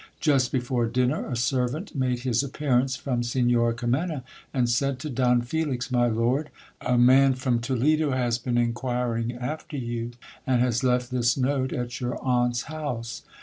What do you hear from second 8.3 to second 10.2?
been inquiring after you,